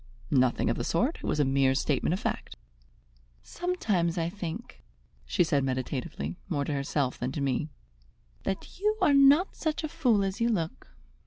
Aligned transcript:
"Nothing 0.31 0.67
of 0.71 0.77
the 0.77 0.83
sort. 0.83 1.17
It 1.17 1.25
was 1.25 1.39
a 1.39 1.45
mere 1.45 1.75
statement 1.75 2.13
of 2.13 2.19
fact." 2.19 2.55
"Sometimes 3.43 4.17
I 4.17 4.29
think," 4.29 4.81
she 5.27 5.43
said 5.43 5.63
meditatively, 5.63 6.37
more 6.49 6.65
to 6.65 6.73
herself 6.73 7.19
than 7.19 7.31
to 7.33 7.39
me, 7.39 7.69
"that 8.41 8.79
you 8.79 8.97
are 8.99 9.13
not 9.13 9.55
such 9.55 9.83
a 9.83 9.87
fool 9.87 10.23
as 10.23 10.41
you 10.41 10.49
look." 10.49 10.87